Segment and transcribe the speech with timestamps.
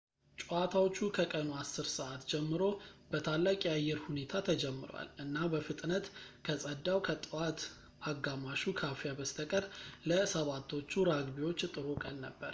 [0.41, 2.61] ጨዋታዎቹ ከቀኑ 10:00 ሰዓት ጀምሮ
[3.09, 6.07] በታላቅ የአየር ሁኔታ ተጀምረዋል እና በፍጥነት
[6.47, 7.61] ከጸዳው ከጠዋት
[8.11, 9.67] አጋማሹ ካፊያ በስተቀር
[10.11, 12.49] ለ 7ቶቹ ራግቢዎች ጥሩ ቀን ነበር